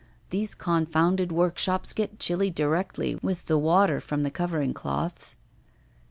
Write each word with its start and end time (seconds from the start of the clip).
These 0.31 0.55
confounded 0.55 1.31
workshops 1.31 1.93
get 1.93 2.17
chilly 2.17 2.49
directly, 2.49 3.19
with 3.21 3.45
the 3.45 3.59
water 3.59 4.01
from 4.01 4.23
the 4.23 4.31
covering 4.31 4.73
cloths. 4.73 5.35